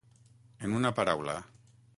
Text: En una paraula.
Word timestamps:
En 0.69 0.73
una 0.79 0.93
paraula. 1.01 1.39